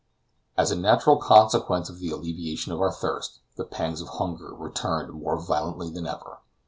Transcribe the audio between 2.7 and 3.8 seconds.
of our thirst, the